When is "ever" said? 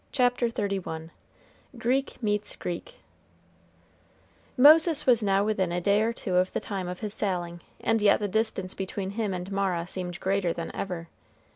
10.75-11.07